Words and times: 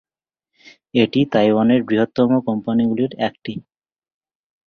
এটি 0.93 1.19
তাইওয়ানের 1.33 1.81
বৃহত্তম 1.83 2.29
কোম্পানিগুলির 2.47 3.11
একটি। 3.27 3.53